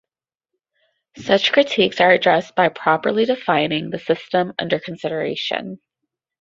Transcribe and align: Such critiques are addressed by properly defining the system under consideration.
Such 1.17 1.51
critiques 1.51 2.01
are 2.01 2.09
addressed 2.09 2.55
by 2.55 2.69
properly 2.69 3.25
defining 3.25 3.91
the 3.91 3.99
system 3.99 4.51
under 4.57 4.79
consideration. 4.79 5.79